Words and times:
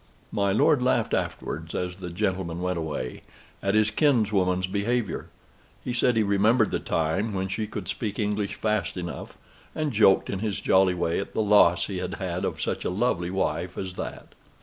My 0.31 0.51
lord 0.51 0.81
laughed 0.81 1.13
afterwards, 1.13 1.75
as 1.75 1.97
the 1.99 2.09
gentlemen 2.09 2.59
went 2.59 2.79
away, 2.79 3.21
at 3.61 3.75
his 3.75 3.91
kinswoman's 3.91 4.65
behavior. 4.65 5.27
He 5.83 5.93
said 5.93 6.15
he 6.15 6.23
remembered 6.23 6.71
the 6.71 6.79
time 6.79 7.35
when 7.35 7.47
she 7.47 7.67
could 7.67 7.87
speak 7.87 8.17
English 8.17 8.55
fast 8.55 8.97
enough, 8.97 9.37
and 9.75 9.93
joked 9.93 10.27
in 10.31 10.39
his 10.39 10.59
jolly 10.59 10.95
way 10.95 11.19
at 11.19 11.33
the 11.35 11.43
loss 11.43 11.85
he 11.85 11.99
had 11.99 12.15
had 12.15 12.45
of 12.45 12.59
such 12.59 12.83
a 12.83 12.89
lovely 12.89 13.29
wife 13.29 13.77
as 13.77 13.93
that. 13.93 14.29